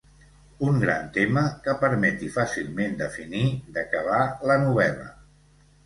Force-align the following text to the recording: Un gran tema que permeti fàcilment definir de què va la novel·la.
Un 0.67 0.79
gran 0.83 1.11
tema 1.17 1.43
que 1.67 1.75
permeti 1.85 2.31
fàcilment 2.39 2.99
definir 3.05 3.45
de 3.79 3.87
què 3.93 4.05
va 4.13 4.21
la 4.51 4.61
novel·la. 4.67 5.11